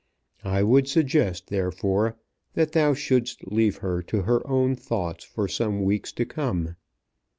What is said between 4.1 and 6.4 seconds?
her own thoughts for some weeks to